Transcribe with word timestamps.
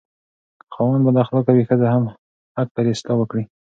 که 0.61 0.65
خاوند 0.75 1.03
بداخلاقه 1.05 1.51
وي، 1.53 1.63
ښځه 1.69 1.85
حق 2.55 2.69
لري 2.75 2.91
اصلاح 2.93 3.15
وکړي. 3.19 3.43